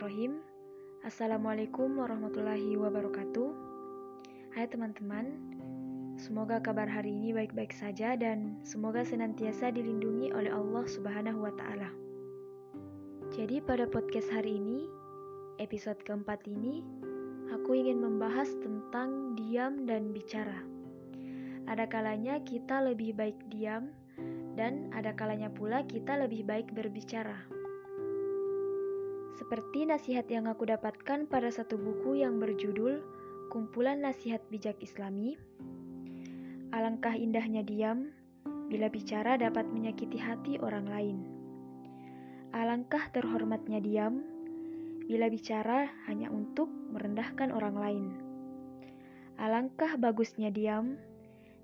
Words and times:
Bismillahirrahmanirrahim. 0.00 1.04
Assalamualaikum 1.04 1.88
warahmatullahi 2.00 2.72
wabarakatuh. 2.72 3.48
Hai 4.56 4.64
teman-teman, 4.64 5.28
semoga 6.16 6.56
kabar 6.56 6.88
hari 6.88 7.12
ini 7.12 7.36
baik-baik 7.36 7.68
saja 7.76 8.16
dan 8.16 8.56
semoga 8.64 9.04
senantiasa 9.04 9.68
dilindungi 9.68 10.32
oleh 10.32 10.48
Allah 10.48 10.88
Subhanahu 10.88 11.44
wa 11.44 11.52
Ta'ala. 11.52 11.92
Jadi, 13.36 13.60
pada 13.60 13.84
podcast 13.84 14.32
hari 14.32 14.56
ini, 14.56 14.88
episode 15.60 16.00
keempat 16.00 16.48
ini, 16.48 16.80
aku 17.52 17.76
ingin 17.76 18.00
membahas 18.00 18.48
tentang 18.64 19.36
diam 19.36 19.84
dan 19.84 20.16
bicara. 20.16 20.64
Ada 21.68 21.84
kalanya 21.92 22.40
kita 22.40 22.88
lebih 22.88 23.20
baik 23.20 23.36
diam, 23.52 23.92
dan 24.56 24.88
ada 24.96 25.12
kalanya 25.12 25.52
pula 25.52 25.84
kita 25.84 26.16
lebih 26.24 26.48
baik 26.48 26.72
berbicara. 26.72 27.59
Seperti 29.40 29.88
nasihat 29.88 30.28
yang 30.28 30.52
aku 30.52 30.68
dapatkan 30.68 31.24
pada 31.24 31.48
satu 31.48 31.80
buku 31.80 32.20
yang 32.20 32.36
berjudul 32.36 33.00
Kumpulan 33.48 34.04
Nasihat 34.04 34.44
Bijak 34.52 34.76
Islami. 34.84 35.40
Alangkah 36.76 37.16
indahnya 37.16 37.64
diam 37.64 38.12
bila 38.68 38.92
bicara 38.92 39.40
dapat 39.40 39.64
menyakiti 39.72 40.20
hati 40.20 40.60
orang 40.60 40.84
lain. 40.84 41.16
Alangkah 42.52 43.08
terhormatnya 43.16 43.80
diam 43.80 44.20
bila 45.08 45.32
bicara 45.32 45.88
hanya 46.04 46.28
untuk 46.28 46.68
merendahkan 46.92 47.48
orang 47.48 47.76
lain. 47.80 48.06
Alangkah 49.40 49.96
bagusnya 49.96 50.52
diam 50.52 51.00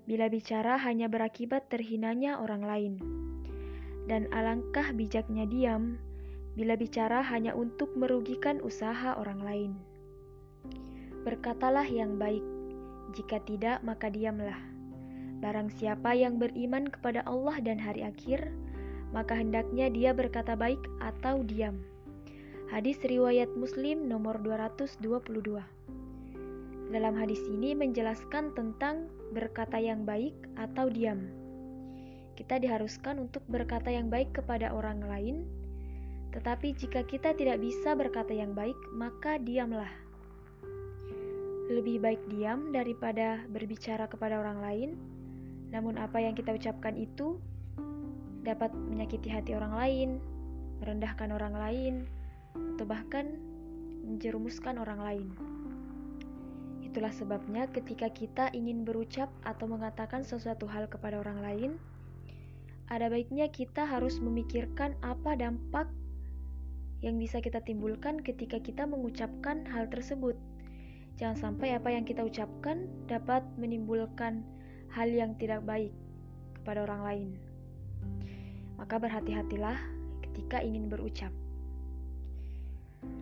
bila 0.09 0.33
bicara 0.33 0.81
hanya 0.81 1.05
berakibat 1.13 1.69
terhinanya 1.69 2.41
orang 2.41 2.65
lain. 2.65 2.93
Dan 4.09 4.25
alangkah 4.33 4.97
bijaknya 4.97 5.45
diam 5.45 6.01
bila 6.57 6.73
bicara 6.73 7.21
hanya 7.21 7.53
untuk 7.53 7.93
merugikan 7.93 8.57
usaha 8.65 9.13
orang 9.13 9.45
lain. 9.45 9.71
Berkatalah 11.21 11.85
yang 11.85 12.17
baik, 12.17 12.41
jika 13.13 13.37
tidak 13.45 13.85
maka 13.85 14.09
diamlah. 14.09 14.57
Barang 15.37 15.69
siapa 15.69 16.17
yang 16.17 16.41
beriman 16.41 16.89
kepada 16.89 17.21
Allah 17.29 17.61
dan 17.61 17.77
hari 17.77 18.01
akhir, 18.01 18.49
maka 19.13 19.37
hendaknya 19.37 19.93
dia 19.93 20.17
berkata 20.17 20.57
baik 20.57 20.81
atau 20.97 21.45
diam. 21.45 21.77
Hadis 22.73 22.97
riwayat 23.05 23.53
Muslim 23.53 24.09
nomor 24.09 24.41
222. 24.41 25.61
Dalam 26.89 27.13
hadis 27.15 27.39
ini 27.53 27.77
menjelaskan 27.77 28.57
tentang 28.57 29.13
berkata 29.29 29.77
yang 29.77 30.09
baik 30.09 30.33
atau 30.57 30.89
diam. 30.89 31.29
Kita 32.33 32.57
diharuskan 32.57 33.21
untuk 33.21 33.45
berkata 33.45 33.93
yang 33.93 34.09
baik 34.09 34.33
kepada 34.33 34.73
orang 34.73 35.05
lain 35.05 35.45
tetapi 36.35 36.75
jika 36.75 37.07
kita 37.07 37.33
tidak 37.33 37.63
bisa 37.63 37.95
berkata 37.95 38.35
yang 38.35 38.51
baik, 38.51 38.77
maka 38.91 39.39
diamlah. 39.39 39.89
Lebih 41.67 41.99
baik 41.99 42.21
diam 42.31 42.71
daripada 42.71 43.43
berbicara 43.51 44.07
kepada 44.07 44.39
orang 44.39 44.59
lain. 44.63 44.89
Namun 45.71 45.99
apa 45.99 46.23
yang 46.23 46.31
kita 46.31 46.55
ucapkan 46.55 46.95
itu 46.95 47.39
dapat 48.47 48.71
menyakiti 48.71 49.27
hati 49.27 49.51
orang 49.51 49.75
lain, 49.75 50.09
merendahkan 50.79 51.35
orang 51.35 51.55
lain, 51.55 51.93
atau 52.55 52.87
bahkan 52.87 53.35
menjerumuskan 54.07 54.79
orang 54.79 55.03
lain. 55.03 55.27
Itulah 56.79 57.11
sebabnya 57.11 57.67
ketika 57.67 58.07
kita 58.07 58.47
ingin 58.55 58.87
berucap 58.87 59.27
atau 59.43 59.67
mengatakan 59.67 60.23
sesuatu 60.23 60.63
hal 60.71 60.87
kepada 60.87 61.19
orang 61.19 61.43
lain, 61.43 61.71
ada 62.87 63.11
baiknya 63.11 63.51
kita 63.51 63.83
harus 63.83 64.23
memikirkan 64.23 64.95
apa 65.03 65.35
dampak 65.35 65.91
yang 67.05 67.21
bisa 67.21 67.37
kita 67.37 67.61
timbulkan 67.61 68.21
ketika 68.25 68.57
kita 68.57 68.89
mengucapkan 68.89 69.65
hal 69.69 69.85
tersebut. 69.89 70.33
Jangan 71.17 71.37
sampai 71.37 71.73
apa 71.73 71.89
yang 71.93 72.05
kita 72.05 72.21
ucapkan 72.25 72.85
dapat 73.09 73.41
menimbulkan 73.57 74.45
hal 74.93 75.09
yang 75.09 75.33
tidak 75.37 75.65
baik 75.65 75.93
kepada 76.57 76.85
orang 76.85 77.01
lain. 77.05 77.29
Maka 78.77 79.01
berhati-hatilah 79.01 79.77
ketika 80.25 80.61
ingin 80.61 80.89
berucap. 80.89 81.33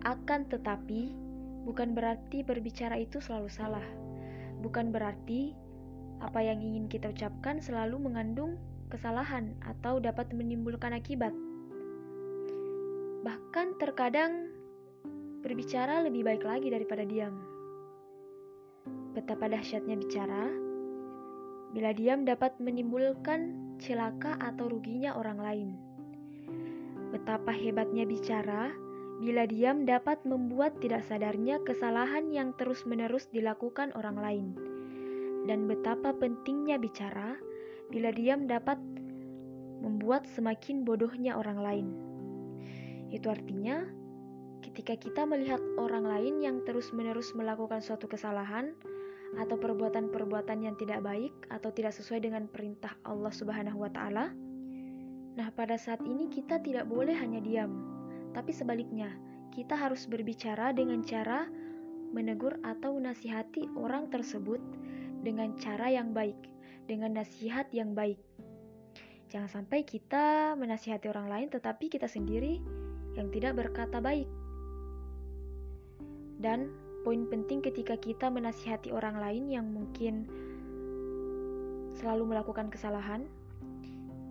Akan 0.04 0.44
tetapi, 0.48 1.12
bukan 1.64 1.96
berarti 1.96 2.44
berbicara 2.44 3.00
itu 3.00 3.20
selalu 3.20 3.48
salah. 3.48 3.86
Bukan 4.60 4.92
berarti 4.92 5.56
apa 6.20 6.40
yang 6.40 6.60
ingin 6.64 6.88
kita 6.88 7.12
ucapkan 7.12 7.60
selalu 7.60 8.00
mengandung 8.00 8.56
kesalahan 8.88 9.52
atau 9.64 10.00
dapat 10.00 10.32
menimbulkan 10.32 10.96
akibat. 10.96 11.32
Bahkan 13.26 13.82
terkadang 13.82 14.54
berbicara 15.42 16.06
lebih 16.06 16.22
baik 16.22 16.46
lagi 16.46 16.70
daripada 16.70 17.02
diam. 17.02 17.34
Betapa 19.18 19.50
dahsyatnya 19.50 19.98
bicara, 19.98 20.46
bila 21.74 21.90
diam 21.90 22.22
dapat 22.22 22.54
menimbulkan 22.62 23.74
celaka 23.82 24.38
atau 24.38 24.70
ruginya 24.70 25.18
orang 25.18 25.42
lain. 25.42 25.68
Betapa 27.10 27.50
hebatnya 27.50 28.06
bicara, 28.06 28.70
bila 29.18 29.42
diam 29.50 29.82
dapat 29.82 30.22
membuat 30.22 30.78
tidak 30.78 31.02
sadarnya 31.10 31.58
kesalahan 31.66 32.30
yang 32.30 32.54
terus-menerus 32.54 33.26
dilakukan 33.34 33.90
orang 33.98 34.22
lain. 34.22 34.46
Dan 35.50 35.66
betapa 35.66 36.14
pentingnya 36.14 36.78
bicara, 36.78 37.34
bila 37.90 38.14
diam 38.14 38.46
dapat 38.46 38.78
membuat 39.82 40.30
semakin 40.30 40.86
bodohnya 40.86 41.34
orang 41.34 41.58
lain. 41.58 41.88
Itu 43.10 43.30
artinya, 43.30 43.86
ketika 44.62 44.98
kita 44.98 45.22
melihat 45.24 45.62
orang 45.78 46.06
lain 46.06 46.42
yang 46.42 46.56
terus-menerus 46.66 47.32
melakukan 47.38 47.78
suatu 47.78 48.10
kesalahan 48.10 48.74
atau 49.38 49.58
perbuatan-perbuatan 49.58 50.62
yang 50.62 50.74
tidak 50.78 51.02
baik 51.02 51.34
atau 51.50 51.70
tidak 51.70 51.94
sesuai 51.94 52.24
dengan 52.26 52.50
perintah 52.50 52.94
Allah 53.06 53.30
Subhanahu 53.30 53.82
wa 53.82 53.90
taala, 53.90 54.34
nah 55.38 55.48
pada 55.54 55.78
saat 55.78 56.02
ini 56.02 56.30
kita 56.30 56.62
tidak 56.62 56.86
boleh 56.90 57.14
hanya 57.14 57.38
diam, 57.42 57.72
tapi 58.34 58.50
sebaliknya, 58.50 59.14
kita 59.54 59.72
harus 59.72 60.04
berbicara 60.04 60.74
dengan 60.76 61.00
cara 61.00 61.48
menegur 62.12 62.60
atau 62.60 62.96
nasihati 63.00 63.72
orang 63.76 64.12
tersebut 64.12 64.60
dengan 65.24 65.56
cara 65.58 65.88
yang 65.90 66.12
baik, 66.12 66.36
dengan 66.84 67.16
nasihat 67.16 67.66
yang 67.72 67.96
baik. 67.96 68.20
Jangan 69.26 69.50
sampai 69.50 69.82
kita 69.82 70.54
menasihati 70.54 71.10
orang 71.10 71.26
lain 71.26 71.48
tetapi 71.50 71.90
kita 71.90 72.06
sendiri 72.06 72.62
yang 73.16 73.32
tidak 73.32 73.56
berkata 73.56 73.98
baik. 73.98 74.28
Dan 76.36 76.68
poin 77.02 77.24
penting 77.26 77.64
ketika 77.64 77.96
kita 77.96 78.28
menasihati 78.28 78.92
orang 78.92 79.16
lain 79.16 79.48
yang 79.48 79.66
mungkin 79.72 80.28
selalu 81.96 82.36
melakukan 82.36 82.68
kesalahan, 82.68 83.24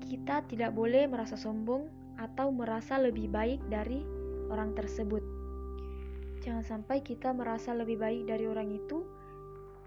kita 0.05 0.45
tidak 0.45 0.71
boleh 0.77 1.09
merasa 1.09 1.33
sombong 1.33 1.89
atau 2.21 2.53
merasa 2.53 3.01
lebih 3.01 3.27
baik 3.27 3.59
dari 3.67 4.05
orang 4.53 4.77
tersebut. 4.77 5.25
Jangan 6.45 6.61
sampai 6.61 7.01
kita 7.01 7.33
merasa 7.33 7.73
lebih 7.73 7.97
baik 7.97 8.29
dari 8.29 8.45
orang 8.45 8.69
itu 8.69 9.01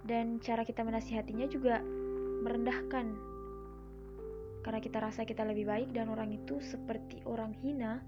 dan 0.02 0.42
cara 0.42 0.66
kita 0.66 0.82
menasihatinya 0.82 1.46
juga 1.46 1.78
merendahkan. 2.42 3.06
Karena 4.66 4.80
kita 4.82 4.98
rasa 4.98 5.22
kita 5.22 5.46
lebih 5.46 5.70
baik 5.70 5.94
dan 5.94 6.10
orang 6.10 6.34
itu 6.34 6.58
seperti 6.58 7.22
orang 7.24 7.54
hina, 7.62 8.02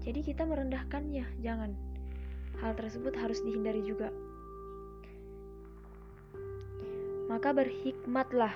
jadi 0.00 0.20
kita 0.24 0.48
merendahkannya, 0.48 1.28
jangan. 1.44 1.76
Hal 2.60 2.72
tersebut 2.76 3.12
harus 3.16 3.40
dihindari 3.44 3.84
juga. 3.84 4.08
Maka 7.28 7.54
berhikmatlah 7.54 8.52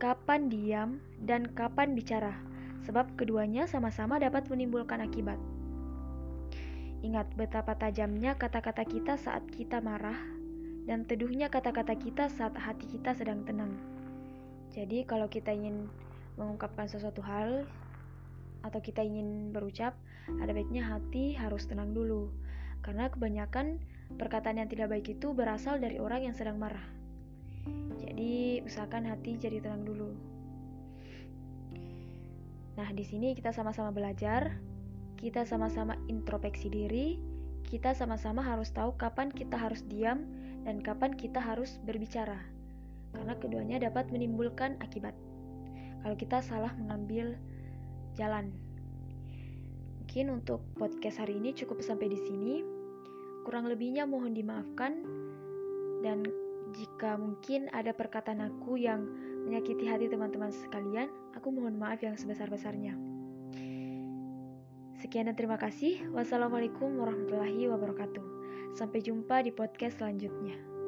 kapan 0.00 0.48
diam 0.48 0.90
dan 1.20 1.48
kapan 1.52 1.92
bicara, 1.92 2.32
sebab 2.86 3.08
keduanya 3.18 3.66
sama-sama 3.66 4.16
dapat 4.16 4.46
menimbulkan 4.48 5.02
akibat. 5.02 5.36
Ingat 7.00 7.32
betapa 7.36 7.74
tajamnya 7.80 8.36
kata-kata 8.36 8.84
kita 8.84 9.16
saat 9.16 9.44
kita 9.56 9.80
marah 9.80 10.16
dan 10.84 11.08
teduhnya 11.08 11.48
kata-kata 11.48 11.96
kita 11.96 12.28
saat 12.28 12.52
hati 12.60 12.84
kita 12.88 13.16
sedang 13.16 13.40
tenang. 13.48 13.72
Jadi 14.70 15.08
kalau 15.08 15.26
kita 15.26 15.50
ingin 15.50 15.88
mengungkapkan 16.36 16.86
sesuatu 16.86 17.24
hal, 17.24 17.64
atau 18.66 18.80
kita 18.82 19.00
ingin 19.04 19.50
berucap, 19.54 19.96
ada 20.40 20.52
baiknya 20.52 20.84
hati 20.84 21.34
harus 21.34 21.66
tenang 21.66 21.96
dulu. 21.96 22.30
Karena 22.80 23.12
kebanyakan 23.12 23.80
perkataan 24.16 24.60
yang 24.60 24.68
tidak 24.68 24.90
baik 24.92 25.06
itu 25.12 25.32
berasal 25.36 25.76
dari 25.78 26.00
orang 26.00 26.26
yang 26.28 26.34
sedang 26.36 26.56
marah. 26.56 26.84
Jadi, 28.00 28.64
usahakan 28.64 29.08
hati 29.08 29.36
jadi 29.36 29.60
tenang 29.60 29.84
dulu. 29.84 30.10
Nah, 32.80 32.88
di 32.96 33.04
sini 33.04 33.36
kita 33.36 33.52
sama-sama 33.52 33.92
belajar, 33.92 34.56
kita 35.20 35.44
sama-sama 35.44 36.00
introspeksi 36.08 36.72
diri, 36.72 37.20
kita 37.68 37.92
sama-sama 37.92 38.40
harus 38.40 38.72
tahu 38.72 38.96
kapan 38.96 39.28
kita 39.28 39.54
harus 39.54 39.84
diam 39.84 40.24
dan 40.64 40.80
kapan 40.80 41.12
kita 41.12 41.38
harus 41.38 41.76
berbicara. 41.84 42.40
Karena 43.12 43.36
keduanya 43.36 43.76
dapat 43.78 44.08
menimbulkan 44.08 44.80
akibat. 44.80 45.12
Kalau 46.00 46.16
kita 46.16 46.40
salah 46.40 46.72
mengambil 46.80 47.36
jalan. 48.16 48.50
mungkin 50.10 50.42
untuk 50.42 50.66
podcast 50.74 51.22
hari 51.22 51.38
ini 51.38 51.54
cukup 51.54 51.86
sampai 51.86 52.10
di 52.10 52.18
sini. 52.18 52.66
Kurang 53.46 53.70
lebihnya 53.70 54.10
mohon 54.10 54.34
dimaafkan 54.34 55.06
dan 56.02 56.26
jika 56.74 57.14
mungkin 57.14 57.70
ada 57.70 57.94
perkataan 57.94 58.42
aku 58.42 58.74
yang 58.74 59.06
menyakiti 59.46 59.86
hati 59.86 60.10
teman-teman 60.10 60.50
sekalian, 60.50 61.06
aku 61.38 61.54
mohon 61.54 61.78
maaf 61.78 62.02
yang 62.02 62.18
sebesar-besarnya. 62.18 62.98
Sekian 64.98 65.30
dan 65.30 65.38
terima 65.38 65.56
kasih. 65.56 66.10
Wassalamualaikum 66.10 66.90
warahmatullahi 67.00 67.70
wabarakatuh. 67.70 68.26
Sampai 68.74 69.06
jumpa 69.06 69.46
di 69.46 69.54
podcast 69.54 70.02
selanjutnya. 70.02 70.79